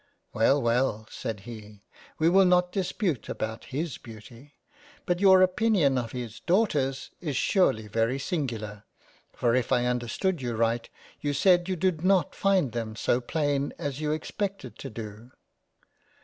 "Well, 0.33 0.59
well, 0.59 1.05
(said 1.11 1.41
he) 1.41 1.83
we 2.17 2.27
will 2.27 2.43
not 2.45 2.71
dispute 2.71 3.29
about 3.29 3.65
his 3.65 3.99
Beauty, 3.99 4.55
but 5.05 5.19
your 5.19 5.43
opinion 5.43 5.95
of 5.95 6.11
his 6.11 6.39
Daughters 6.39 7.11
is 7.21 7.37
surely 7.37 7.87
very 7.87 8.17
singular, 8.17 8.85
for 9.35 9.53
if 9.53 9.71
I 9.71 9.85
understood 9.85 10.41
you 10.41 10.55
right, 10.55 10.89
you 11.19 11.33
said 11.33 11.69
you 11.69 11.75
did 11.75 12.03
not 12.03 12.33
find 12.33 12.71
them 12.71 12.95
so 12.95 13.21
plain 13.21 13.73
as 13.77 14.01
you 14.01 14.11
expected 14.11 14.79
to 14.79 14.89
do 14.89 15.31